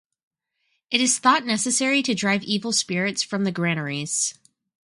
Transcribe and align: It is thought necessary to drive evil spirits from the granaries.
It 0.89 0.99
is 0.99 1.19
thought 1.19 1.45
necessary 1.45 2.01
to 2.01 2.15
drive 2.15 2.41
evil 2.41 2.71
spirits 2.73 3.21
from 3.21 3.43
the 3.43 3.51
granaries. 3.51 4.33